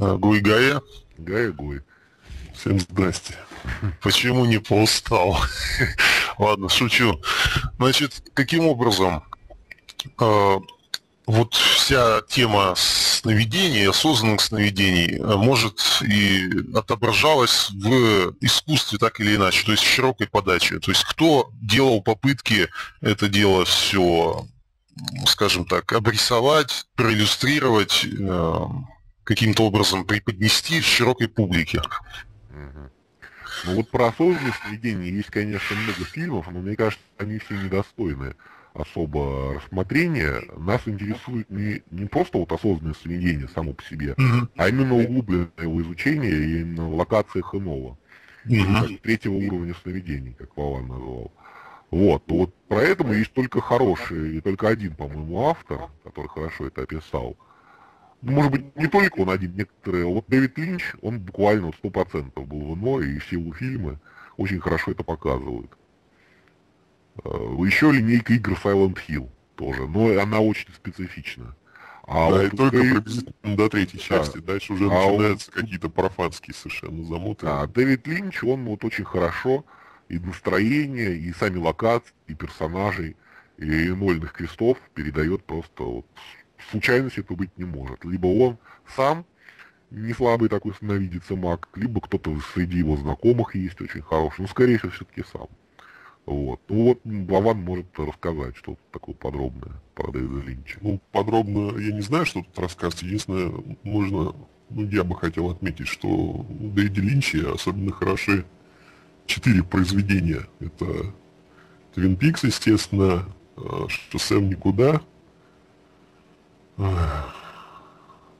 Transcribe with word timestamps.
Гуй 0.00 0.40
Гая. 0.40 0.80
Гая 1.18 1.52
Гуй. 1.52 1.82
Всем 2.54 2.80
здрасте. 2.80 3.34
Почему 4.00 4.46
не 4.46 4.58
поустал? 4.58 5.38
Ладно, 6.38 6.70
шучу. 6.70 7.20
Значит, 7.76 8.22
каким 8.32 8.66
образом 8.66 9.22
э, 10.18 10.58
вот 11.26 11.54
вся 11.54 12.22
тема 12.22 12.74
сновидений, 12.76 13.88
осознанных 13.88 14.40
сновидений, 14.40 15.18
э, 15.18 15.36
может 15.36 16.02
и 16.02 16.48
отображалась 16.74 17.68
в 17.70 18.34
искусстве 18.40 18.98
так 18.98 19.20
или 19.20 19.36
иначе, 19.36 19.66
то 19.66 19.72
есть 19.72 19.84
в 19.84 19.94
широкой 19.94 20.26
подаче. 20.28 20.78
То 20.78 20.90
есть 20.90 21.04
кто 21.04 21.50
делал 21.60 22.02
попытки 22.02 22.70
это 23.02 23.28
дело 23.28 23.66
все, 23.66 24.46
скажем 25.26 25.66
так, 25.66 25.92
обрисовать, 25.92 26.86
проиллюстрировать, 26.94 28.06
э, 28.06 28.66
каким-то 29.30 29.62
образом 29.62 30.04
преподнести 30.04 30.80
широкой 30.80 31.28
публике. 31.28 31.80
Ну 33.64 33.76
вот 33.76 33.88
про 33.88 34.08
осознанное 34.08 34.52
сновидение 34.60 35.12
есть, 35.12 35.30
конечно, 35.30 35.76
много 35.76 36.04
фильмов, 36.04 36.48
но 36.50 36.60
мне 36.60 36.74
кажется, 36.74 37.04
они 37.16 37.38
все 37.38 37.54
недостойны 37.54 38.34
особо 38.74 39.54
рассмотрения. 39.54 40.42
Нас 40.56 40.80
интересует 40.86 41.48
не, 41.48 41.80
не 41.92 42.06
просто 42.06 42.38
вот 42.38 42.50
осознанное 42.50 42.94
сновидение 42.94 43.46
само 43.54 43.72
по 43.72 43.84
себе, 43.84 44.14
mm-hmm. 44.18 44.48
а 44.56 44.68
именно 44.68 44.96
углубленное 44.96 45.50
его 45.58 45.80
изучение 45.80 46.32
и 46.32 46.60
именно 46.62 46.88
в 46.88 46.94
локациях 46.96 47.54
иного. 47.54 47.96
Mm-hmm. 48.46 48.98
третьего 49.02 49.34
уровня 49.34 49.74
сновидений, 49.82 50.34
как 50.36 50.56
Вован 50.56 50.88
назвал. 50.88 51.32
Вот, 51.92 52.24
вот 52.26 52.52
про 52.66 52.80
это 52.80 53.06
есть 53.12 53.32
только 53.32 53.60
хороший, 53.60 54.38
и 54.38 54.40
только 54.40 54.66
один, 54.66 54.96
по-моему, 54.96 55.46
автор, 55.46 55.88
который 56.02 56.28
хорошо 56.28 56.66
это 56.66 56.82
описал– 56.82 57.36
может 58.22 58.52
быть, 58.52 58.76
не 58.76 58.86
только 58.86 59.20
он 59.20 59.30
один, 59.30 59.54
некоторые. 59.54 60.04
Вот 60.06 60.24
Дэвид 60.28 60.58
Линч, 60.58 60.94
он 61.00 61.20
буквально 61.20 61.72
сто 61.72 61.90
процентов 61.90 62.46
был 62.46 62.74
в 62.74 62.78
ИНО, 62.78 63.00
и 63.04 63.18
все 63.18 63.38
его 63.38 63.52
фильмы 63.52 63.98
очень 64.36 64.60
хорошо 64.60 64.92
это 64.92 65.02
показывают. 65.02 65.70
Э, 67.24 67.28
Еще 67.64 67.90
линейка 67.90 68.34
игр 68.34 68.52
Silent 68.52 68.98
Hill 69.08 69.28
тоже, 69.56 69.86
но 69.86 70.20
она 70.20 70.40
очень 70.40 70.72
специфична. 70.74 71.54
А 72.04 72.30
да, 72.30 72.36
вот 72.36 72.44
и 72.44 72.56
только 72.56 72.76
Дэвид... 72.76 72.94
приблизительно 72.94 73.56
до 73.56 73.68
третьей 73.68 74.00
части, 74.00 74.38
да. 74.38 74.52
дальше 74.52 74.72
уже 74.72 74.86
а 74.86 74.88
начинаются 74.88 75.50
он... 75.54 75.60
какие-то 75.60 75.88
профанские 75.88 76.54
совершенно 76.54 77.04
замоты. 77.04 77.46
А 77.46 77.66
Дэвид 77.66 78.06
Линч, 78.06 78.42
он 78.42 78.64
вот 78.64 78.84
очень 78.84 79.04
хорошо 79.04 79.64
и 80.08 80.18
настроение, 80.18 81.16
и 81.16 81.32
сами 81.32 81.58
локации, 81.58 82.12
и 82.26 82.34
персонажей, 82.34 83.16
и 83.58 83.88
нольных 83.90 84.32
крестов 84.32 84.78
передает 84.94 85.44
просто 85.44 85.84
вот 85.84 86.06
случайность 86.70 87.18
это 87.18 87.34
быть 87.34 87.56
не 87.56 87.64
может. 87.64 88.04
Либо 88.04 88.26
он 88.26 88.58
сам 88.96 89.24
не 89.90 90.12
слабый 90.12 90.48
такой 90.48 90.74
становится 90.74 91.36
маг, 91.36 91.68
либо 91.74 92.00
кто-то 92.00 92.38
среди 92.54 92.78
его 92.78 92.96
знакомых 92.96 93.54
есть 93.56 93.80
очень 93.80 94.02
хороший, 94.02 94.42
но 94.42 94.46
скорее 94.46 94.78
всего 94.78 94.92
все-таки 94.92 95.24
сам. 95.32 95.48
Вот. 96.26 96.60
Ну 96.68 96.84
вот 96.84 97.00
Вован 97.04 97.58
может 97.58 97.86
рассказать 97.98 98.56
что-то 98.56 98.80
такое 98.92 99.14
подробное 99.14 99.72
про 99.94 100.12
Дэвида 100.12 100.46
Линча. 100.46 100.78
Ну, 100.80 101.00
подробно 101.12 101.76
я 101.78 101.92
не 101.92 102.02
знаю, 102.02 102.24
что 102.24 102.42
тут 102.42 102.58
рассказать. 102.58 103.02
Единственное, 103.02 103.52
можно, 103.82 104.34
ну, 104.68 104.88
я 104.88 105.02
бы 105.02 105.16
хотел 105.16 105.50
отметить, 105.50 105.88
что 105.88 106.08
у 106.08 106.46
Дэвида 106.48 107.00
Линча 107.00 107.52
особенно 107.52 107.90
хороши 107.90 108.44
четыре 109.26 109.64
произведения. 109.64 110.42
Это 110.60 111.12
Твин 111.94 112.16
Пикс, 112.16 112.44
естественно, 112.44 113.26
Шоссе 113.88 114.36
в 114.36 114.42
никуда, 114.42 115.02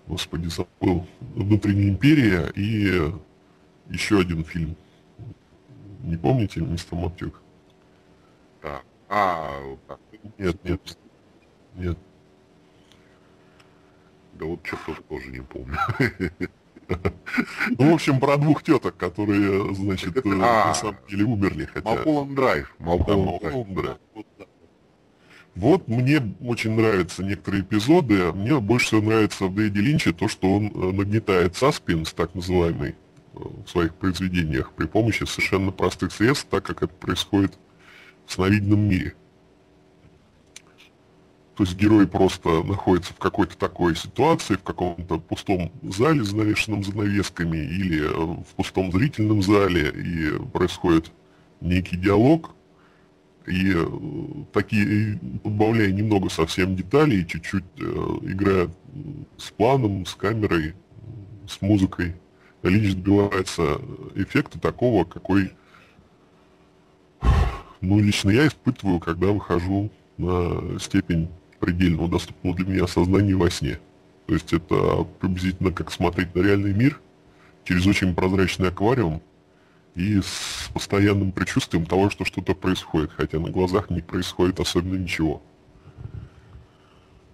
Господи, 0.06 0.48
забыл. 0.48 1.06
Внутренняя 1.20 1.88
империя 1.88 2.50
и 2.54 3.12
еще 3.88 4.20
один 4.20 4.44
фильм. 4.44 4.76
Не 6.02 6.16
помните, 6.16 6.60
мистер 6.60 6.96
Матюк? 6.96 7.40
Да. 8.62 8.80
А, 9.08 9.60
нет, 10.38 10.64
нет. 10.64 10.98
Нет. 11.76 11.98
Да 14.34 14.46
вот 14.46 14.60
что-то 14.64 15.02
тоже 15.02 15.28
не 15.28 15.42
помню. 15.42 15.76
Ну, 17.78 17.90
в 17.90 17.94
общем, 17.94 18.18
про 18.18 18.36
двух 18.36 18.64
теток, 18.64 18.96
которые, 18.96 19.74
значит, 19.74 20.16
э, 20.16 20.28
на 20.28 20.74
самом 20.74 20.96
деле 21.08 21.24
умерли. 21.24 21.66
Хотя... 21.66 21.88
Малхолланд 21.88 22.34
Драйв. 22.34 22.74
Малхолланд 22.78 23.74
Драйв. 23.74 23.98
Вот 25.60 25.88
мне 25.88 26.22
очень 26.40 26.70
нравятся 26.70 27.22
некоторые 27.22 27.62
эпизоды. 27.62 28.32
Мне 28.32 28.58
больше 28.60 28.86
всего 28.86 29.02
нравится 29.02 29.44
в 29.44 29.54
Дэйди 29.54 29.78
Линче 29.78 30.14
то, 30.14 30.26
что 30.26 30.54
он 30.54 30.68
э, 30.68 30.92
нагнетает 30.92 31.54
саспенс, 31.54 32.14
так 32.14 32.34
называемый, 32.34 32.94
э, 33.34 33.38
в 33.66 33.68
своих 33.68 33.94
произведениях 33.94 34.72
при 34.72 34.86
помощи 34.86 35.24
совершенно 35.24 35.70
простых 35.70 36.12
средств, 36.12 36.46
так 36.48 36.64
как 36.64 36.82
это 36.82 36.94
происходит 36.94 37.58
в 38.24 38.32
сновидном 38.32 38.80
мире. 38.80 39.14
То 41.56 41.64
есть 41.64 41.76
герой 41.76 42.08
просто 42.08 42.62
находится 42.62 43.12
в 43.12 43.18
какой-то 43.18 43.58
такой 43.58 43.94
ситуации, 43.96 44.54
в 44.54 44.62
каком-то 44.62 45.18
пустом 45.18 45.72
зале, 45.82 46.24
занавешенном 46.24 46.84
занавесками, 46.84 47.58
или 47.58 48.02
э, 48.02 48.14
в 48.14 48.54
пустом 48.56 48.90
зрительном 48.92 49.42
зале, 49.42 49.90
и 49.90 50.42
происходит 50.54 51.12
некий 51.60 51.98
диалог, 51.98 52.54
и 53.50 53.72
э, 53.74 53.86
такие, 54.52 55.18
добавляя 55.44 55.90
немного 55.90 56.30
совсем 56.30 56.76
деталей, 56.76 57.26
чуть-чуть 57.26 57.64
э, 57.78 57.82
играя 58.22 58.70
с 59.36 59.50
планом, 59.50 60.06
с 60.06 60.14
камерой, 60.14 60.74
с 61.48 61.60
музыкой, 61.60 62.14
Линч 62.62 62.94
добивается 62.94 63.80
эффекта 64.14 64.60
такого, 64.60 65.04
какой, 65.04 65.52
ну, 67.80 67.98
лично 67.98 68.30
я 68.30 68.46
испытываю, 68.46 69.00
когда 69.00 69.28
выхожу 69.28 69.90
на 70.18 70.78
степень 70.78 71.28
предельного 71.58 72.08
доступного 72.08 72.56
для 72.56 72.66
меня 72.66 72.86
сознания 72.86 73.34
во 73.34 73.50
сне. 73.50 73.78
То 74.26 74.34
есть 74.34 74.52
это 74.52 75.04
приблизительно 75.20 75.72
как 75.72 75.90
смотреть 75.90 76.34
на 76.34 76.40
реальный 76.40 76.74
мир 76.74 77.00
через 77.64 77.86
очень 77.86 78.14
прозрачный 78.14 78.68
аквариум, 78.68 79.22
и 80.00 80.22
с 80.22 80.70
постоянным 80.72 81.30
предчувствием 81.30 81.84
того, 81.84 82.08
что 82.10 82.24
что-то 82.24 82.54
происходит, 82.54 83.10
хотя 83.12 83.38
на 83.38 83.50
глазах 83.50 83.90
не 83.90 84.00
происходит 84.00 84.58
особенно 84.58 84.96
ничего. 84.96 85.42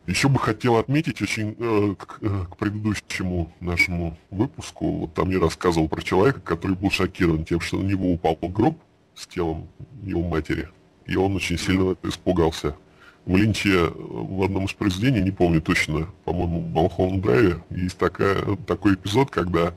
Еще 0.06 0.28
бы 0.28 0.38
хотел 0.38 0.76
отметить 0.76 1.21
очень 1.21 1.56
э, 1.59 1.94
к, 1.97 2.19
э, 2.21 2.44
к 2.50 2.56
предыдущему 2.56 3.53
нашему 3.60 4.16
выпуску, 4.31 4.91
вот 4.93 5.15
там 5.15 5.31
я 5.31 5.41
рассказывал 5.41 5.88
про 5.88 6.03
человека, 6.03 6.41
который 6.41 6.76
был 6.76 6.91
шокирован 6.91 7.44
тем, 7.44 7.60
что 7.60 7.78
на 7.78 7.87
него 7.87 8.12
упал 8.12 8.37
гроб 8.41 8.78
с 9.15 9.26
телом 9.26 9.69
его 10.03 10.22
матери, 10.22 10.69
и 11.06 11.16
он 11.16 11.34
очень 11.37 11.59
сильно 11.59 11.97
испугался. 12.05 12.76
В 13.25 13.37
Линче 13.37 13.71
э, 13.71 13.91
в 13.97 14.43
одном 14.44 14.66
из 14.66 14.72
произведений, 14.72 15.22
не 15.22 15.32
помню 15.32 15.60
точно, 15.60 16.09
по-моему, 16.25 16.60
в 16.60 16.69
Малхолланд 16.71 17.22
Драйве, 17.22 17.62
есть 17.71 17.99
такая, 17.99 18.56
такой 18.66 18.94
эпизод, 18.94 19.31
когда 19.31 19.75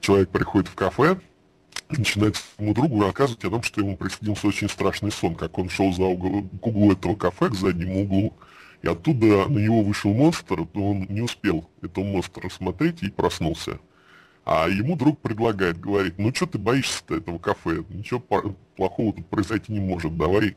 человек 0.00 0.30
приходит 0.30 0.68
в 0.68 0.74
кафе, 0.74 1.18
начинает 1.90 2.36
своему 2.36 2.74
другу 2.74 3.00
рассказывать 3.02 3.44
о 3.44 3.50
том, 3.50 3.62
что 3.62 3.80
ему 3.80 3.96
приснился 3.96 4.46
очень 4.46 4.68
страшный 4.68 5.10
сон, 5.10 5.34
как 5.34 5.58
он 5.58 5.68
шел 5.68 5.92
за 5.92 6.04
угол, 6.04 6.42
к 6.60 6.66
углу 6.66 6.92
этого 6.92 7.14
кафе, 7.14 7.48
к 7.48 7.54
заднему 7.54 8.02
углу, 8.02 8.34
и 8.82 8.88
оттуда 8.88 9.48
на 9.48 9.58
него 9.58 9.82
вышел 9.82 10.12
монстр, 10.12 10.66
но 10.74 10.90
он 10.90 11.06
не 11.08 11.22
успел 11.22 11.68
этого 11.82 12.04
монстра 12.04 12.42
рассмотреть 12.42 13.02
и 13.02 13.10
проснулся. 13.10 13.80
А 14.44 14.68
ему 14.68 14.96
друг 14.96 15.18
предлагает, 15.20 15.78
говорит, 15.78 16.14
ну 16.18 16.34
что 16.34 16.46
ты 16.46 16.58
боишься-то 16.58 17.16
этого 17.16 17.38
кафе, 17.38 17.84
ничего 17.90 18.20
плохого 18.76 19.12
тут 19.12 19.26
произойти 19.26 19.72
не 19.72 19.80
может, 19.80 20.16
давай 20.16 20.56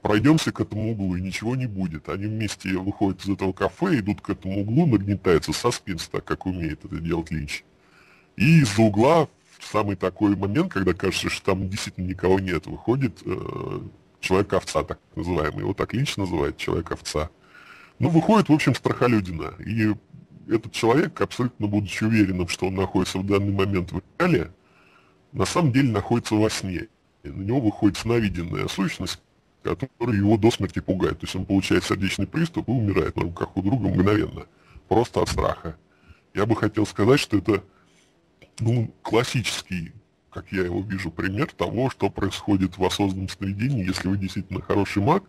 пройдемся 0.00 0.52
к 0.52 0.60
этому 0.60 0.92
углу 0.92 1.16
и 1.16 1.20
ничего 1.20 1.56
не 1.56 1.66
будет. 1.66 2.08
Они 2.08 2.26
вместе 2.26 2.70
выходят 2.78 3.24
из 3.24 3.28
этого 3.28 3.52
кафе, 3.52 3.98
идут 3.98 4.20
к 4.20 4.30
этому 4.30 4.60
углу, 4.60 4.86
нагнетается 4.86 5.52
саспенс, 5.52 6.06
так 6.06 6.24
как 6.24 6.46
умеет 6.46 6.84
это 6.84 7.00
делать 7.00 7.32
Линч. 7.32 7.64
И 8.36 8.60
из-за 8.60 8.82
угла 8.82 9.28
самый 9.60 9.96
такой 9.96 10.36
момент, 10.36 10.72
когда 10.72 10.92
кажется, 10.92 11.28
что 11.30 11.52
там 11.52 11.68
действительно 11.68 12.06
никого 12.06 12.38
нет, 12.40 12.66
выходит 12.66 13.22
э, 13.24 13.80
человек-овца, 14.20 14.82
так 14.84 14.98
называемый, 15.14 15.60
его 15.60 15.74
так 15.74 15.92
лично 15.94 16.24
называют, 16.24 16.56
человек-овца. 16.56 17.30
Ну, 17.98 18.08
выходит, 18.10 18.48
в 18.48 18.52
общем, 18.52 18.74
страхолюдина. 18.74 19.54
И 19.58 19.94
этот 20.48 20.72
человек, 20.72 21.20
абсолютно 21.20 21.66
будучи 21.66 22.04
уверенным, 22.04 22.48
что 22.48 22.66
он 22.66 22.74
находится 22.74 23.18
в 23.18 23.26
данный 23.26 23.52
момент 23.52 23.92
в 23.92 24.02
реале, 24.18 24.52
на 25.32 25.44
самом 25.44 25.72
деле 25.72 25.90
находится 25.90 26.34
во 26.34 26.50
сне. 26.50 26.88
И 27.22 27.28
на 27.28 27.42
него 27.42 27.60
выходит 27.60 27.96
сновиденная 27.96 28.68
сущность, 28.68 29.20
которая 29.62 30.16
его 30.16 30.36
до 30.36 30.50
смерти 30.50 30.80
пугает. 30.80 31.18
То 31.20 31.24
есть 31.24 31.36
он 31.36 31.46
получает 31.46 31.84
сердечный 31.84 32.26
приступ 32.26 32.68
и 32.68 32.72
умирает 32.72 33.16
на 33.16 33.22
руках 33.22 33.56
у 33.56 33.62
друга 33.62 33.88
мгновенно. 33.88 34.46
Просто 34.88 35.22
от 35.22 35.28
страха. 35.28 35.76
Я 36.34 36.46
бы 36.46 36.54
хотел 36.54 36.86
сказать, 36.86 37.18
что 37.18 37.38
это 37.38 37.64
ну, 38.60 38.92
классический, 39.02 39.92
как 40.30 40.50
я 40.52 40.64
его 40.64 40.80
вижу, 40.80 41.10
пример 41.10 41.50
того, 41.52 41.90
что 41.90 42.10
происходит 42.10 42.78
в 42.78 42.84
осознанном 42.84 43.28
сновидении, 43.28 43.86
если 43.86 44.08
вы 44.08 44.16
действительно 44.16 44.60
хороший 44.60 45.02
маг, 45.02 45.24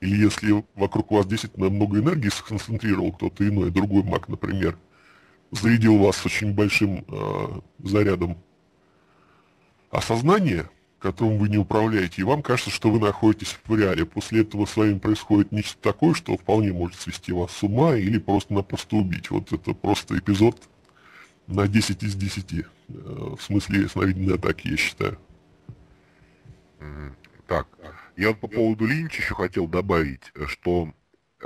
или 0.00 0.16
если 0.16 0.64
вокруг 0.74 1.10
вас 1.12 1.26
действительно 1.26 1.70
много 1.70 1.98
энергии 2.00 2.28
сконцентрировал 2.28 3.12
кто-то 3.12 3.46
иной, 3.46 3.70
другой 3.70 4.02
маг, 4.02 4.28
например, 4.28 4.76
зарядил 5.52 5.98
вас 5.98 6.24
очень 6.26 6.54
большим 6.54 7.04
э, 7.06 7.60
зарядом 7.78 8.36
осознания, 9.90 10.68
которым 10.98 11.38
вы 11.38 11.48
не 11.48 11.58
управляете, 11.58 12.22
и 12.22 12.24
вам 12.24 12.42
кажется, 12.42 12.70
что 12.70 12.90
вы 12.90 12.98
находитесь 12.98 13.58
в 13.64 13.76
реале. 13.76 14.06
После 14.06 14.42
этого 14.42 14.66
с 14.66 14.76
вами 14.76 14.98
происходит 14.98 15.52
нечто 15.52 15.76
такое, 15.80 16.14
что 16.14 16.36
вполне 16.36 16.72
может 16.72 16.98
свести 16.98 17.32
вас 17.32 17.52
с 17.52 17.62
ума 17.62 17.96
или 17.96 18.18
просто-напросто 18.18 18.96
убить. 18.96 19.30
Вот 19.30 19.52
это 19.52 19.74
просто 19.74 20.18
эпизод 20.18 20.56
на 21.46 21.68
10 21.68 22.02
из 22.02 22.14
10. 22.14 22.52
Э, 22.52 22.64
в 22.88 23.40
смысле 23.40 23.88
сновидения 23.88 24.34
атаки, 24.34 24.68
я 24.68 24.76
считаю. 24.76 25.18
Так, 27.46 27.66
я 28.16 28.32
по 28.32 28.48
поводу 28.48 28.86
Линча 28.86 29.22
еще 29.22 29.34
хотел 29.34 29.68
добавить, 29.68 30.32
что 30.46 30.92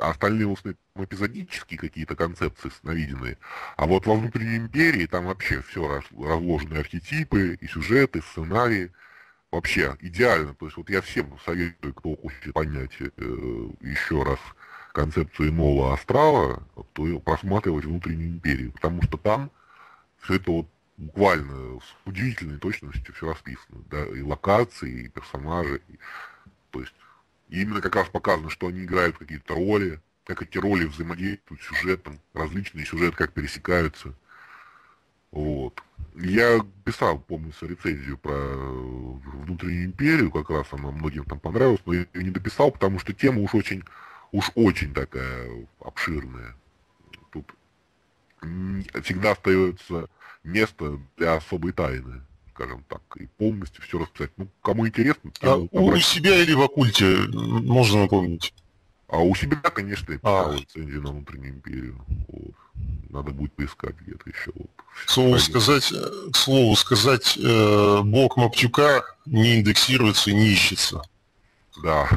остальные 0.00 0.46
в 0.46 1.04
эпизодические 1.04 1.78
какие-то 1.78 2.16
концепции 2.16 2.70
сновиденные, 2.80 3.38
а 3.76 3.86
вот 3.86 4.06
во 4.06 4.14
внутренней 4.14 4.58
империи 4.58 5.06
там 5.06 5.26
вообще 5.26 5.62
все 5.62 5.86
раз, 5.88 6.04
разложены 6.16 6.78
архетипы, 6.78 7.58
и 7.60 7.66
сюжеты, 7.66 8.20
и 8.20 8.22
сценарии, 8.22 8.92
вообще 9.50 9.96
идеально. 10.00 10.54
То 10.54 10.66
есть 10.66 10.76
вот 10.76 10.90
я 10.90 11.00
всем 11.00 11.38
советую, 11.44 11.94
кто 11.94 12.16
хочет 12.16 12.52
понять 12.52 12.92
э, 13.00 13.08
еще 13.80 14.22
раз 14.22 14.38
концепцию 14.92 15.50
иного 15.50 15.92
астрала, 15.92 16.62
то 16.92 17.18
просматривать 17.20 17.84
внутреннюю 17.84 18.28
империю, 18.28 18.72
потому 18.72 19.02
что 19.02 19.18
там 19.18 19.50
все 20.26 20.34
это 20.34 20.50
вот 20.50 20.68
буквально 20.96 21.78
с 21.78 21.96
удивительной 22.04 22.58
точностью 22.58 23.14
все 23.14 23.28
расписано, 23.28 23.82
да, 23.90 24.04
и 24.06 24.22
локации, 24.22 25.04
и 25.04 25.08
персонажи, 25.08 25.80
и, 25.88 25.98
то 26.70 26.80
есть 26.80 26.94
именно 27.48 27.80
как 27.80 27.94
раз 27.94 28.08
показано, 28.08 28.50
что 28.50 28.66
они 28.66 28.84
играют 28.84 29.16
какие-то 29.16 29.54
роли, 29.54 30.00
как 30.24 30.42
эти 30.42 30.58
роли 30.58 30.86
взаимодействуют 30.86 31.62
с 31.62 31.66
сюжетом, 31.66 32.18
различные 32.34 32.84
сюжеты 32.84 33.16
как 33.16 33.32
пересекаются. 33.32 34.14
Вот. 35.30 35.80
Я 36.16 36.60
писал, 36.84 37.20
помню, 37.20 37.52
рецензию 37.60 38.18
про 38.18 38.34
внутреннюю 38.34 39.84
империю, 39.84 40.32
как 40.32 40.50
раз 40.50 40.66
она 40.72 40.90
многим 40.90 41.24
там 41.24 41.38
понравилась, 41.38 41.82
но 41.86 41.92
я 41.92 42.06
ее 42.14 42.24
не 42.24 42.30
дописал, 42.30 42.72
потому 42.72 42.98
что 42.98 43.12
тема 43.12 43.42
уж 43.42 43.54
очень, 43.54 43.84
уж 44.32 44.50
очень 44.54 44.92
такая 44.92 45.66
обширная. 45.78 46.56
Тут 47.30 47.54
всегда 49.02 49.32
остается 49.32 50.08
место 50.46 50.98
для 51.16 51.34
особой 51.34 51.72
тайны, 51.72 52.22
скажем 52.54 52.84
так, 52.88 53.02
и 53.16 53.26
полностью 53.26 53.82
все 53.82 53.98
расписать. 53.98 54.30
Ну, 54.36 54.48
кому 54.62 54.86
интересно, 54.86 55.30
а 55.42 55.56
у 55.56 55.96
себя 55.98 56.42
или 56.42 56.54
в 56.54 56.62
оккульте 56.62 57.18
можно 57.32 58.02
напомнить? 58.02 58.54
А 59.08 59.18
у 59.18 59.34
себя, 59.34 59.56
конечно, 59.56 60.12
я 60.12 60.18
писал 60.18 60.50
а. 60.50 60.56
рецензию 60.56 61.02
на 61.02 61.10
внутреннюю 61.10 61.54
империю. 61.54 62.04
Вот. 62.28 62.54
Надо 63.10 63.30
будет 63.30 63.52
поискать 63.52 63.94
где-то 64.00 64.28
еще. 64.28 64.50
Вот. 64.54 64.70
К 65.06 65.10
слову 65.10 65.38
сказать, 65.38 65.92
к 66.32 66.36
слову 66.36 66.74
сказать, 66.74 67.38
э, 67.38 68.02
блок 68.02 68.36
Маптюка 68.36 69.04
не 69.24 69.60
индексируется 69.60 70.30
и 70.30 70.34
не 70.34 70.48
ищется. 70.48 71.02
Да. 71.82 72.08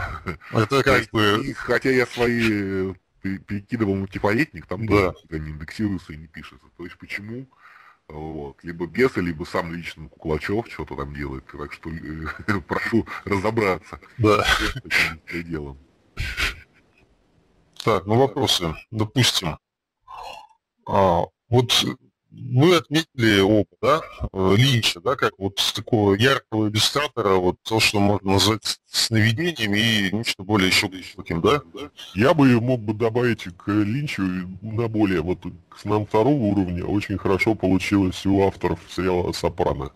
Это 0.52 0.84
как 0.84 1.10
бы... 1.12 1.54
Хотя 1.56 1.92
я 1.92 2.08
свои 2.08 2.94
перекидывал 3.22 3.96
мультиполетник, 3.96 4.66
там 4.66 4.88
да. 4.88 5.12
тоже 5.12 5.44
не 5.44 5.52
индексируется 5.52 6.14
и 6.14 6.18
не 6.18 6.28
пишется. 6.28 6.66
То 6.78 6.86
есть 6.86 6.98
почему? 6.98 7.46
Вот. 8.10 8.58
Либо 8.64 8.88
бесы, 8.88 9.22
либо 9.22 9.44
сам 9.44 9.72
лично 9.72 10.10
Куклачев 10.10 10.68
что-то 10.68 10.96
там 10.96 11.14
делает. 11.14 11.46
Так 11.46 11.72
что 11.72 11.90
э, 11.92 12.60
прошу 12.68 13.08
разобраться 13.24 14.00
да. 14.18 14.44
с 14.44 14.76
этим 15.28 15.44
делом. 15.50 15.78
Так, 17.84 18.06
ну 18.08 18.18
вопросы. 18.18 18.74
Допустим, 18.92 19.58
а, 20.86 21.26
вот 21.50 21.86
вы 22.32 22.76
отметили 22.76 23.40
опыт, 23.40 23.78
да, 23.82 24.02
э, 24.34 24.56
Линча, 24.56 25.02
да, 25.02 25.16
как 25.16 25.34
вот 25.38 25.60
такого 25.76 26.14
яркого 26.14 26.70
иллюстратора, 26.70 27.36
вот 27.36 27.58
то, 27.64 27.80
что 27.80 28.00
можно 28.00 28.34
назвать 28.34 28.80
сновидением 28.88 29.74
и 29.74 30.16
нечто 30.16 30.44
более 30.44 30.70
еще 30.70 30.90
таким, 31.16 31.42
да? 31.42 31.62
Я 32.16 32.34
бы 32.34 32.60
мог 32.62 32.82
бы 32.82 32.94
добавить 32.94 33.44
к 33.44 33.68
Линчу 33.68 34.24
на 34.62 34.88
более 34.88 35.22
вот 35.22 35.40
к 35.70 35.86
нам 35.86 36.06
второго 36.06 36.42
уровня 36.44 36.86
очень 36.86 37.18
хорошо 37.18 37.56
получилось 37.56 38.26
у 38.26 38.46
авторов 38.46 38.80
сериала 38.90 39.32
«Сопрано». 39.32 39.92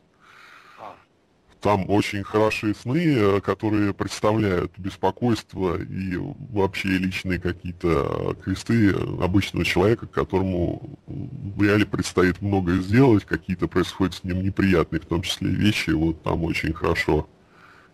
Там 1.64 1.90
очень 1.90 2.24
хорошие 2.24 2.76
сны, 2.76 3.16
э, 3.16 3.40
которые 3.40 3.94
представляют 3.94 4.78
беспокойство 4.78 5.82
и 5.82 6.18
вообще 6.52 6.90
личные 6.90 7.40
какие-то 7.40 8.36
квесты 8.44 8.90
обычного 9.22 9.64
человека, 9.64 10.06
которому 10.06 11.00
в 11.08 11.64
реале 11.64 11.86
предстоит 11.86 12.42
многое 12.42 12.82
сделать, 12.82 13.24
какие-то 13.24 13.70
происходят 13.70 14.14
с 14.14 14.26
ним 14.26 14.44
неприятные, 14.44 15.00
в 15.00 15.06
том 15.06 15.22
числе 15.22 15.52
вещи. 15.52 15.92
Вот 15.92 16.22
там 16.22 16.44
очень 16.44 16.74
хорошо 16.74 17.30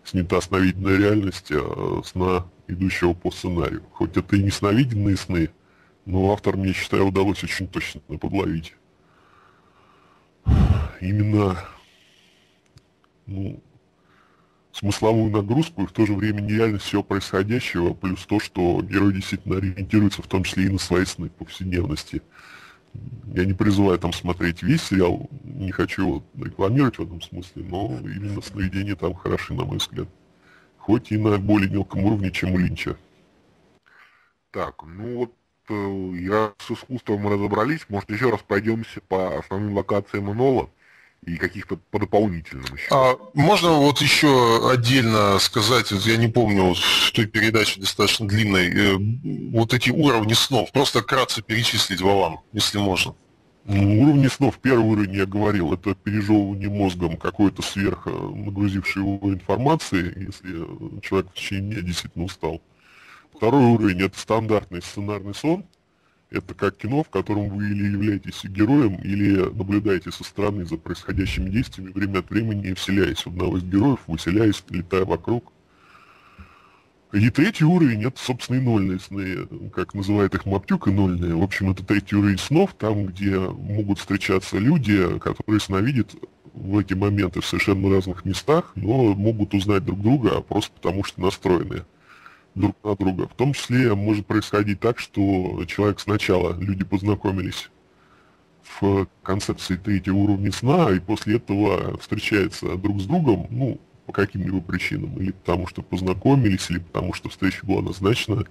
снята 0.02 0.40
сновидная 0.40 0.96
реальность 0.96 1.52
э, 1.52 2.02
сна, 2.04 2.46
идущего 2.66 3.14
по 3.14 3.30
сценарию. 3.30 3.84
Хоть 3.92 4.16
это 4.16 4.34
и 4.34 4.42
не 4.42 4.50
сновиденные 4.50 5.16
сны, 5.16 5.48
но 6.06 6.32
автор, 6.32 6.56
мне 6.56 6.72
считаю, 6.72 7.06
удалось 7.06 7.44
очень 7.44 7.68
точно 7.68 8.00
подловить. 8.00 8.74
Именно 11.00 11.56
ну, 13.30 13.62
смысловую 14.72 15.30
нагрузку 15.30 15.82
и 15.82 15.86
в 15.86 15.92
то 15.92 16.04
же 16.04 16.14
время 16.14 16.40
нереальность 16.40 16.84
всего 16.84 17.02
происходящего, 17.02 17.94
плюс 17.94 18.26
то, 18.26 18.40
что 18.40 18.82
герой 18.82 19.14
действительно 19.14 19.56
ориентируется 19.56 20.22
в 20.22 20.26
том 20.26 20.42
числе 20.42 20.64
и 20.64 20.68
на 20.68 20.78
свои 20.78 21.04
сны 21.04 21.30
повседневности. 21.30 22.22
Я 23.32 23.44
не 23.44 23.52
призываю 23.52 23.98
там 23.98 24.12
смотреть 24.12 24.62
весь 24.62 24.82
сериал, 24.82 25.30
не 25.44 25.70
хочу 25.70 26.24
рекламировать 26.36 26.98
в 26.98 27.02
этом 27.02 27.22
смысле, 27.22 27.64
но 27.64 27.98
именно 28.00 28.42
сновидения 28.42 28.96
там 28.96 29.14
хороши, 29.14 29.54
на 29.54 29.64
мой 29.64 29.78
взгляд. 29.78 30.08
Хоть 30.76 31.12
и 31.12 31.16
на 31.16 31.38
более 31.38 31.70
мелком 31.70 32.04
уровне, 32.04 32.32
чем 32.32 32.52
у 32.52 32.58
Линча. 32.58 32.96
Так, 34.50 34.82
ну 34.82 35.18
вот 35.18 35.34
э, 35.68 36.16
я 36.18 36.52
с 36.58 36.70
искусством 36.72 37.28
разобрались, 37.28 37.86
может 37.88 38.10
еще 38.10 38.30
раз 38.30 38.40
пройдемся 38.40 39.00
по 39.02 39.38
основным 39.38 39.76
локациям 39.76 40.32
Энола 40.32 40.68
и 41.26 41.36
каких-то 41.36 41.76
по 41.90 41.98
дополнительным 41.98 42.64
еще. 42.74 42.88
А, 42.90 43.16
можно 43.34 43.72
вот 43.72 44.00
еще 44.00 44.70
отдельно 44.70 45.38
сказать, 45.38 45.90
я 45.90 46.16
не 46.16 46.28
помню, 46.28 46.64
вот 46.64 46.78
в 46.78 47.12
той 47.12 47.26
передаче 47.26 47.80
достаточно 47.80 48.26
длинной, 48.26 48.68
э, 48.68 48.96
вот 49.52 49.74
эти 49.74 49.90
уровни 49.90 50.32
снов, 50.32 50.72
просто 50.72 51.02
кратко 51.02 51.42
перечислить 51.42 52.00
вам, 52.00 52.40
если 52.52 52.78
можно. 52.78 53.14
Ну, 53.66 54.02
уровни 54.02 54.28
снов, 54.28 54.58
первый 54.58 54.86
уровень, 54.86 55.14
я 55.14 55.26
говорил, 55.26 55.74
это 55.74 55.94
пережевывание 55.94 56.70
мозгом 56.70 57.18
какой-то 57.18 57.60
сверх 57.60 58.06
нагрузившей 58.06 59.02
его 59.02 59.32
информации, 59.32 60.26
если 60.26 61.02
человек 61.02 61.30
в 61.30 61.34
течение 61.34 61.74
дня 61.74 61.82
действительно 61.82 62.24
устал. 62.24 62.62
Второй 63.36 63.64
уровень– 63.64 64.02
это 64.04 64.18
стандартный 64.18 64.80
сценарный 64.80 65.34
сон– 65.34 65.66
это 66.30 66.54
как 66.54 66.76
кино, 66.76 67.02
в 67.02 67.10
котором 67.10 67.48
вы 67.48 67.70
или 67.70 67.92
являетесь 67.92 68.44
героем, 68.44 68.96
или 68.96 69.36
наблюдаете 69.52 70.12
со 70.12 70.22
стороны 70.22 70.64
за 70.64 70.76
происходящими 70.76 71.50
действиями, 71.50 71.90
время 71.90 72.20
от 72.20 72.30
времени 72.30 72.72
вселяясь 72.74 73.24
в 73.24 73.28
одного 73.28 73.58
из 73.58 73.64
героев, 73.64 74.00
выселяясь, 74.06 74.62
летая 74.70 75.04
вокруг. 75.04 75.52
И 77.12 77.28
третий 77.30 77.64
уровень, 77.64 78.04
это, 78.04 78.20
собственно, 78.20 78.58
и 78.58 78.60
нольные 78.60 79.00
сны, 79.00 79.48
как 79.74 79.94
называет 79.94 80.32
их 80.36 80.46
Маптюк, 80.46 80.86
и 80.86 80.92
нольные. 80.92 81.34
В 81.34 81.42
общем, 81.42 81.70
это 81.70 81.84
третий 81.84 82.14
уровень 82.14 82.38
снов, 82.38 82.74
там, 82.74 83.06
где 83.06 83.36
могут 83.36 83.98
встречаться 83.98 84.58
люди, 84.58 85.18
которые 85.18 85.60
сновидят 85.60 86.14
в 86.54 86.78
эти 86.78 86.94
моменты 86.94 87.40
в 87.40 87.46
совершенно 87.46 87.90
разных 87.90 88.24
местах, 88.24 88.70
но 88.76 89.14
могут 89.14 89.54
узнать 89.54 89.84
друг 89.84 90.00
друга 90.00 90.40
просто 90.40 90.70
потому, 90.72 91.02
что 91.02 91.20
настроены 91.20 91.82
друг 92.60 92.76
на 92.84 92.94
друга. 92.96 93.28
В 93.28 93.34
том 93.34 93.52
числе 93.52 93.94
может 93.94 94.26
происходить 94.26 94.80
так, 94.80 94.98
что 94.98 95.64
человек 95.66 96.00
сначала, 96.00 96.56
люди 96.58 96.84
познакомились 96.84 97.70
в 98.80 99.06
концепции 99.22 99.76
третьего 99.76 100.16
уровня 100.16 100.52
сна, 100.52 100.90
и 100.90 101.00
после 101.00 101.36
этого 101.36 101.98
встречаются 101.98 102.76
друг 102.76 103.00
с 103.00 103.04
другом, 103.04 103.46
ну, 103.50 103.80
по 104.06 104.12
каким-либо 104.12 104.60
причинам, 104.60 105.16
или 105.18 105.32
потому 105.32 105.66
что 105.66 105.82
познакомились, 105.82 106.70
или 106.70 106.78
потому 106.78 107.12
что 107.12 107.28
встреча 107.28 107.64
была 107.64 107.82
назначена, 107.82 108.44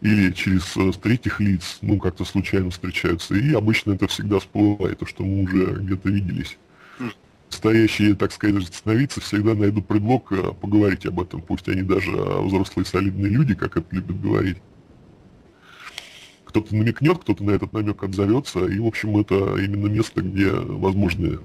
или 0.00 0.32
через 0.32 0.76
э, 0.76 0.92
третьих 1.00 1.40
лиц, 1.40 1.78
ну, 1.82 1.98
как-то 1.98 2.24
случайно 2.24 2.70
встречаются, 2.70 3.34
и 3.34 3.52
обычно 3.52 3.92
это 3.92 4.08
всегда 4.08 4.38
всплывает, 4.38 4.98
то, 4.98 5.06
что 5.06 5.24
мы 5.24 5.44
уже 5.44 5.74
где-то 5.80 6.08
виделись 6.08 6.56
стоящие, 7.60 8.14
так 8.14 8.32
сказать, 8.32 8.74
становиться, 8.74 9.20
всегда 9.20 9.54
найдут 9.54 9.86
предлог 9.86 10.32
э, 10.32 10.54
поговорить 10.54 11.04
об 11.04 11.20
этом. 11.20 11.42
Пусть 11.42 11.68
они 11.68 11.82
даже 11.82 12.10
э, 12.10 12.40
взрослые 12.40 12.86
солидные 12.86 13.30
люди, 13.30 13.54
как 13.54 13.76
это 13.76 13.86
любят 13.94 14.18
говорить. 14.18 14.56
Кто-то 16.46 16.74
намекнет, 16.74 17.18
кто-то 17.18 17.44
на 17.44 17.50
этот 17.50 17.74
намек 17.74 18.02
отзовется. 18.02 18.64
И, 18.64 18.78
в 18.78 18.86
общем, 18.86 19.18
это 19.18 19.56
именно 19.56 19.88
место, 19.88 20.22
где 20.22 20.50
возможны 20.50 21.40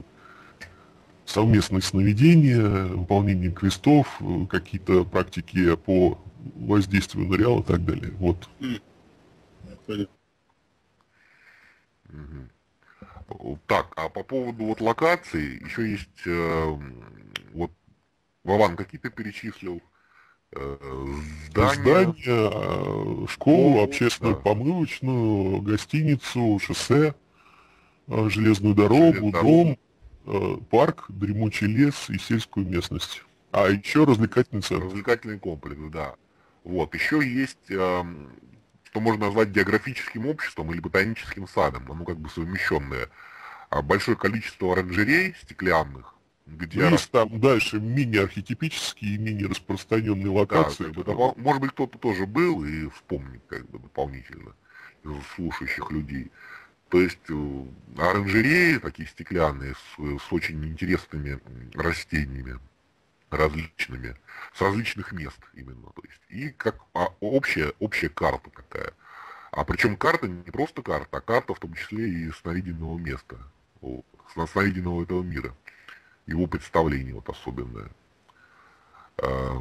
совместные 1.26 1.82
сновидения, 1.82 2.86
выполнение 2.86 3.52
квестов, 3.52 4.22
какие-то 4.50 5.04
практики 5.04 5.76
по 5.76 6.18
воздействию 6.56 7.28
на 7.28 7.36
реал 7.36 7.60
и 7.60 7.64
так 7.64 7.84
далее. 7.84 8.14
Вот. 8.20 8.48
Так, 13.68 13.92
а 13.96 14.10
по 14.10 14.24
поводу 14.24 14.66
вот 14.66 14.82
локаций, 14.82 15.60
еще 15.66 15.90
есть, 15.90 16.28
э, 16.28 16.78
вот, 17.54 17.72
Вован, 18.44 18.76
какие 18.76 19.00
ты 19.00 19.10
перечислил? 19.10 19.82
Э, 20.52 20.78
здания, 21.50 21.74
Здания 21.74 22.14
э, 22.26 23.26
школу, 23.28 23.84
общественную 23.84 24.36
да. 24.36 24.42
помывочную, 24.42 25.62
гостиницу, 25.62 26.60
шоссе, 26.60 27.16
э, 28.08 28.30
железную 28.30 28.76
дорогу, 28.76 29.32
дом, 29.32 29.78
парк, 30.70 31.06
дремучий 31.10 31.68
лес 31.68 32.10
и 32.10 32.18
сельскую 32.18 32.68
местность. 32.68 33.24
А 33.52 33.68
еще 33.68 34.06
развлекательный 34.06 34.62
центр. 34.62 34.86
Развлекательный 34.86 35.40
комплекс, 35.40 35.80
да. 35.92 36.16
Вот, 36.64 36.96
еще 36.96 37.18
есть, 37.24 37.70
что 38.96 39.02
можно 39.02 39.26
назвать 39.26 39.50
географическим 39.50 40.26
обществом 40.26 40.72
или 40.72 40.80
ботаническим 40.80 41.50
садом, 41.50 41.92
оно 41.92 42.06
как 42.06 42.18
бы 42.18 42.30
совмещенное. 42.30 43.10
А 43.70 43.82
большое 43.82 44.16
количество 44.16 44.72
оранжерей 44.72 45.36
стеклянных, 45.42 46.16
где 46.46 46.84
ну, 46.84 46.92
есть 46.92 47.12
там 47.12 47.42
дальше 47.42 47.82
мини-архетипические 47.82 49.16
и 49.16 49.18
мини-распространенные 49.18 50.30
локации. 50.30 50.86
Да, 50.94 51.02
это, 51.02 51.12
может 51.36 51.62
быть, 51.62 51.72
кто-то 51.72 51.98
тоже 51.98 52.26
был 52.26 52.64
и 52.64 52.88
вспомнит 52.88 53.42
как 53.50 53.70
бы 53.70 53.80
дополнительно 53.80 54.56
из 55.04 55.12
слушающих 55.36 55.92
людей. 55.92 56.32
То 56.88 57.02
есть 57.02 57.20
э, 57.28 57.66
оранжереи 57.98 58.78
такие 58.78 59.10
стеклянные 59.10 59.74
с, 59.74 60.24
с 60.24 60.32
очень 60.32 60.64
интересными 60.64 61.42
растениями 61.74 62.60
различными, 63.36 64.16
с 64.54 64.62
различных 64.62 65.12
мест 65.12 65.40
именно. 65.54 65.88
То 65.96 66.02
есть, 66.04 66.22
и 66.30 66.50
как 66.50 66.78
а, 66.94 67.10
общая, 67.20 67.74
общая 67.80 68.10
карта 68.10 68.50
такая. 68.50 68.94
А 69.52 69.64
причем 69.64 69.96
карта 69.96 70.28
не 70.28 70.52
просто 70.52 70.82
карта, 70.82 71.18
а 71.18 71.22
карта 71.22 71.54
в 71.54 71.60
том 71.60 71.74
числе 71.74 72.10
и 72.10 72.32
сновиденного 72.32 72.98
места, 72.98 73.38
вот, 73.82 74.06
сновиденного 74.52 75.04
этого 75.04 75.24
мира 75.24 75.56
его 76.28 76.48
представление 76.48 77.14
вот 77.14 77.30
особенное. 77.30 77.90
А, 79.18 79.58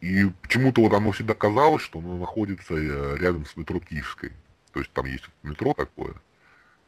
и 0.00 0.24
почему-то 0.42 0.82
вот 0.82 0.92
оно 0.92 1.12
всегда 1.12 1.34
казалось, 1.34 1.82
что 1.82 1.98
оно 1.98 2.16
находится 2.16 2.74
э, 2.74 3.16
рядом 3.18 3.44
с 3.44 3.56
метро 3.56 3.80
Киевской. 3.80 4.32
То 4.72 4.80
есть 4.80 4.92
там 4.92 5.06
есть 5.06 5.24
метро 5.42 5.74
такое. 5.74 6.14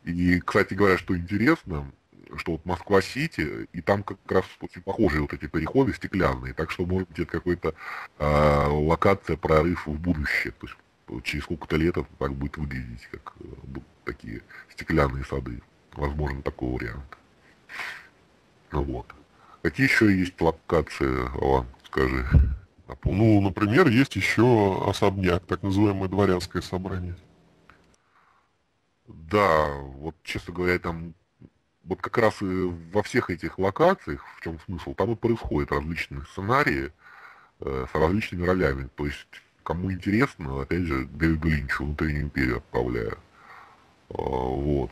И, 0.04 0.40
кстати 0.40 0.74
говоря, 0.74 0.96
что 0.96 1.16
интересно, 1.16 1.90
что 2.36 2.52
вот 2.52 2.66
Москва-Сити, 2.66 3.68
и 3.72 3.80
там 3.80 4.02
как 4.02 4.18
раз 4.28 4.44
очень 4.60 4.82
похожие 4.82 5.22
вот 5.22 5.32
эти 5.32 5.46
переходы 5.46 5.92
стеклянные, 5.94 6.54
так 6.54 6.70
что 6.70 6.86
может 6.86 7.08
быть 7.08 7.18
это 7.20 7.30
какой-то 7.30 7.74
э, 8.18 8.66
локация, 8.68 9.36
прорыв 9.36 9.86
в 9.86 9.98
будущее. 9.98 10.52
То 10.52 10.66
есть 10.66 11.24
через 11.24 11.44
сколько-то 11.44 11.76
лет 11.76 11.96
это 11.96 12.06
так 12.18 12.34
будет 12.34 12.56
выглядеть, 12.56 13.06
как 13.10 13.34
э, 13.40 13.80
такие 14.04 14.42
стеклянные 14.70 15.24
сады. 15.24 15.60
Возможно, 15.92 16.42
такой 16.42 16.70
вариант. 16.70 17.18
Ну 18.72 18.82
вот. 18.82 19.06
Какие 19.62 19.86
еще 19.86 20.16
есть 20.16 20.40
локации, 20.40 21.28
Алан, 21.42 21.66
скажи? 21.84 22.26
Ну, 23.04 23.40
например, 23.40 23.88
есть 23.88 24.16
еще 24.16 24.82
особняк, 24.88 25.44
так 25.44 25.62
называемое 25.62 26.08
дворянское 26.08 26.62
собрание. 26.62 27.16
Да, 29.06 29.68
вот, 29.74 30.14
честно 30.22 30.54
говоря, 30.54 30.78
там 30.78 31.14
вот 31.88 32.00
как 32.00 32.18
раз 32.18 32.36
во 32.40 33.02
всех 33.02 33.30
этих 33.30 33.58
локациях, 33.58 34.24
в 34.36 34.42
чем 34.42 34.58
смысл, 34.66 34.94
там 34.94 35.12
и 35.12 35.16
происходят 35.16 35.72
различные 35.72 36.22
сценарии 36.30 36.92
э, 37.60 37.86
с 37.90 37.94
различными 37.94 38.44
ролями. 38.44 38.88
То 38.94 39.06
есть, 39.06 39.26
кому 39.64 39.90
интересно, 39.90 40.62
опять 40.62 40.82
же, 40.82 41.06
Дэвиду 41.06 41.48
Линчу 41.48 41.84
«Внутреннюю 41.84 42.22
империю» 42.24 42.58
отправляю. 42.58 43.18
Э, 44.10 44.14
вот 44.16 44.90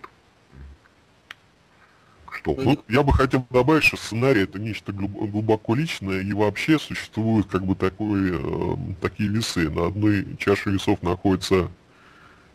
что. 2.36 2.54
Ну, 2.62 2.84
я 2.88 3.02
бы 3.02 3.12
хотел 3.12 3.46
добавить, 3.50 3.84
что 3.84 3.96
сценарий 3.96 4.42
это 4.42 4.58
нечто 4.58 4.92
глубоко 4.92 5.74
личное, 5.74 6.20
и 6.20 6.32
вообще 6.32 6.78
существуют 6.78 7.48
как 7.48 7.64
бы 7.64 7.74
такой, 7.74 8.30
э, 8.32 8.76
такие 9.00 9.28
весы. 9.28 9.70
На 9.70 9.86
одной 9.86 10.36
чаше 10.38 10.70
весов 10.70 11.02
находится 11.02 11.70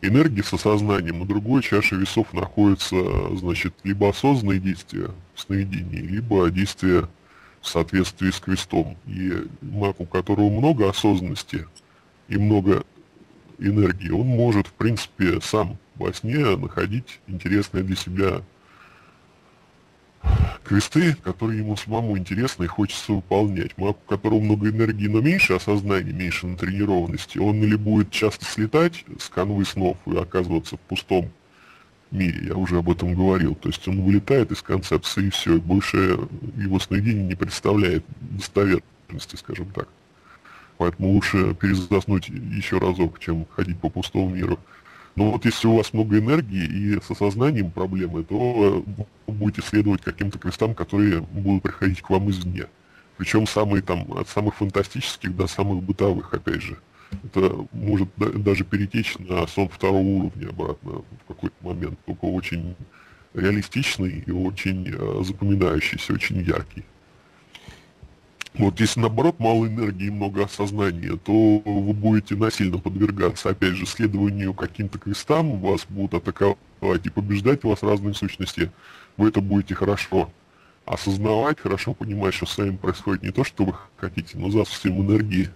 энергия 0.02 0.44
с 0.44 0.54
осознанием, 0.54 1.20
на 1.20 1.26
другой 1.26 1.62
чаше 1.62 1.96
весов 1.96 2.34
находится, 2.34 2.96
значит, 3.38 3.74
либо 3.84 4.10
осознанные 4.10 4.60
действия 4.60 5.12
в 5.34 5.42
сновидении, 5.42 6.00
либо 6.02 6.50
действия 6.50 7.08
в 7.62 7.68
соответствии 7.68 8.32
с 8.32 8.40
квестом. 8.40 8.98
И 9.06 9.48
маг, 9.62 10.00
у 10.00 10.06
которого 10.06 10.50
много 10.50 10.90
осознанности 10.90 11.68
и 12.28 12.38
много 12.38 12.84
энергии, 13.60 14.10
он 14.10 14.28
может, 14.28 14.68
в 14.68 14.74
принципе, 14.74 15.40
сам 15.42 15.78
во 15.96 16.12
сне 16.14 16.56
находить 16.56 17.20
интересное 17.28 17.84
для 17.84 17.96
себя 17.96 18.42
квесты, 20.64 21.16
которые 21.16 21.60
ему 21.60 21.76
самому 21.76 22.18
интересны 22.18 22.66
и 22.66 22.68
хочется 22.68 23.14
выполнять. 23.14 23.78
Маг, 23.78 23.98
у 24.06 24.10
которого 24.10 24.40
много 24.40 24.70
энергии, 24.70 25.08
но 25.08 25.22
меньше 25.22 25.54
осознания, 25.54 26.14
меньше 26.14 26.48
натренированности, 26.48 27.38
он 27.38 27.62
или 27.64 27.76
будет 27.76 28.12
часто 28.12 28.46
слетать 28.46 29.06
с 29.20 29.30
канвы 29.30 29.66
снов 29.66 29.98
и 30.06 30.16
оказываться 30.16 30.78
в 30.78 30.80
пустом 30.82 31.32
мире, 32.12 32.48
я 32.48 32.56
уже 32.56 32.78
об 32.78 32.90
этом 32.90 33.16
говорил. 33.16 33.56
То 33.56 33.70
есть 33.70 33.88
он 33.88 34.02
вылетает 34.02 34.52
из 34.52 34.62
концепции 34.62 35.28
и 35.28 35.30
все, 35.30 35.60
больше 35.60 36.20
его 36.58 36.80
сновидение 36.80 37.24
не 37.24 37.36
представляет 37.36 38.06
достоверности, 38.20 39.36
скажем 39.36 39.68
так. 39.68 39.88
Поэтому 40.78 41.12
лучше 41.12 41.54
перезаснуть 41.56 42.30
еще 42.30 42.80
разок, 42.80 43.20
чем 43.20 43.46
ходить 43.56 43.80
по 43.80 43.90
пустому 43.90 44.30
миру. 44.30 44.60
Но 45.16 45.32
вот 45.32 45.46
если 45.46 45.68
у 45.68 45.76
вас 45.76 45.94
много 45.94 46.18
энергии 46.18 46.66
и 46.66 47.02
с 47.02 47.12
осознанием 47.12 47.72
проблемы, 47.72 48.24
то 48.24 48.84
вы 49.28 49.34
будете 49.34 49.62
следовать 49.62 50.02
каким-то 50.02 50.40
квестам, 50.40 50.74
которые 50.74 51.22
будут 51.22 51.64
приходить 51.64 52.02
к 52.02 52.10
вам 52.10 52.30
извне. 52.30 52.68
Причем 53.18 53.46
самые 53.46 53.82
там, 53.82 54.12
от 54.14 54.30
самых 54.30 54.56
фантастических 54.56 55.36
до 55.36 55.48
самых 55.48 55.84
бытовых, 55.84 56.34
опять 56.34 56.62
же. 56.62 56.78
Это 57.24 57.68
может 57.74 58.10
даже 58.18 58.64
перетечь 58.64 59.18
на 59.20 59.46
сон 59.48 59.68
второго 59.68 60.02
уровня 60.02 60.50
обратно 60.50 60.92
в 60.92 61.28
какой-то 61.28 61.56
момент, 61.62 62.00
только 62.06 62.26
очень 62.26 62.76
реалистичный 63.34 64.24
и 64.26 64.32
очень 64.32 64.88
э, 64.88 65.24
запоминающийся, 65.24 66.14
очень 66.14 66.42
яркий. 66.42 66.86
Вот 68.54 68.80
если 68.82 69.00
наоборот 69.00 69.40
мало 69.40 69.66
энергии 69.66 70.08
и 70.08 70.12
много 70.12 70.44
осознания, 70.44 71.18
то 71.18 71.60
вы 71.60 71.94
будете 71.94 72.36
насильно 72.36 72.78
подвергаться, 72.78 73.50
опять 73.50 73.76
же, 73.76 73.86
следованию 73.86 74.54
каким-то 74.54 75.00
квестам, 75.00 75.60
вас 75.62 75.86
будут 75.88 76.16
атаковать 76.16 77.06
и 77.06 77.10
побеждать 77.10 77.64
вас 77.64 77.82
разные 77.82 78.14
сущности, 78.14 78.72
вы 79.16 79.30
это 79.30 79.40
будете 79.40 79.74
хорошо 79.74 80.30
осознавать, 80.86 81.62
хорошо 81.62 81.94
понимать, 81.94 82.34
что 82.34 82.46
с 82.46 82.58
вами 82.58 82.76
происходит 82.76 83.24
не 83.24 83.32
то, 83.32 83.46
что 83.46 83.64
вы 83.64 83.76
хотите, 83.96 84.38
но 84.38 84.50
за 84.50 84.66
всем 84.66 85.00
энергии 85.02 85.50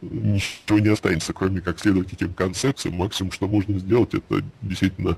ничего 0.00 0.78
не 0.78 0.88
останется, 0.88 1.32
кроме 1.32 1.60
как 1.60 1.80
следовать 1.80 2.12
этим 2.12 2.32
концепциям. 2.32 2.94
Максимум, 2.94 3.32
что 3.32 3.48
можно 3.48 3.78
сделать, 3.80 4.14
это 4.14 4.44
действительно 4.62 5.16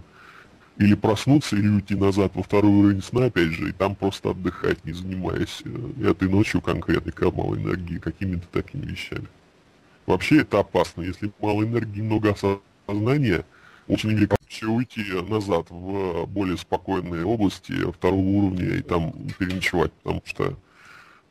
или 0.78 0.94
проснуться, 0.94 1.56
или 1.56 1.68
уйти 1.68 1.94
назад 1.94 2.32
во 2.34 2.42
второй 2.42 2.70
уровень 2.70 3.02
сна, 3.02 3.26
опять 3.26 3.52
же, 3.52 3.68
и 3.68 3.72
там 3.72 3.94
просто 3.94 4.30
отдыхать, 4.30 4.84
не 4.84 4.92
занимаясь 4.92 5.62
э, 5.64 6.10
этой 6.10 6.28
ночью 6.28 6.60
конкретной, 6.60 7.12
когда 7.12 7.36
мало 7.36 7.56
энергии, 7.56 7.98
какими-то 7.98 8.46
такими 8.48 8.86
вещами. 8.86 9.26
Вообще 10.06 10.40
это 10.40 10.60
опасно. 10.60 11.02
Если 11.02 11.30
мало 11.40 11.62
энергии, 11.62 12.00
много 12.00 12.30
осознания, 12.32 13.44
очень 13.86 14.10
велико 14.10 14.36
уйти 14.62 15.02
назад 15.28 15.66
в 15.70 16.26
более 16.26 16.56
спокойные 16.56 17.24
области 17.24 17.72
второго 17.92 18.20
уровня 18.20 18.76
и 18.76 18.82
там 18.82 19.12
переночевать, 19.38 19.92
потому 19.92 20.22
что 20.24 20.56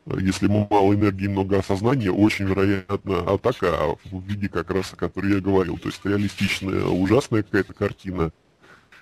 э, 0.06 0.18
если 0.22 0.48
мало 0.48 0.94
энергии, 0.94 1.28
много 1.28 1.60
осознания, 1.60 2.12
очень 2.12 2.46
вероятно 2.46 3.20
атака 3.34 3.96
в 4.06 4.24
виде 4.24 4.50
как 4.50 4.70
раз, 4.70 4.94
о 4.94 4.98
которой 4.98 5.34
я 5.34 5.40
говорил. 5.40 5.78
То 5.78 5.90
есть 5.90 6.06
реалистичная, 6.06 6.86
ужасная 6.86 7.44
какая-то 7.44 7.74
картина, 7.74 8.32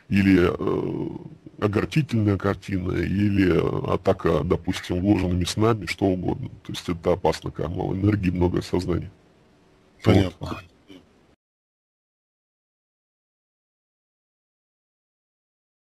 или 0.09 0.49
э, 0.51 1.17
огорчительная 1.59 2.37
картина, 2.37 2.91
или 2.93 3.93
атака, 3.93 4.43
допустим, 4.43 5.01
вложенными 5.01 5.45
снами, 5.45 5.85
что 5.85 6.05
угодно. 6.05 6.49
То 6.65 6.73
есть 6.73 6.87
это 6.89 7.13
опасно, 7.13 7.51
когда 7.51 7.69
мало 7.69 7.93
энергии, 7.93 8.29
много 8.29 8.61
сознания. 8.61 9.11
Понятно. 10.03 10.33
Вот. 10.39 10.63